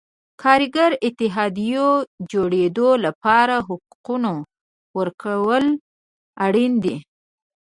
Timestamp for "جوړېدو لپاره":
2.31-3.55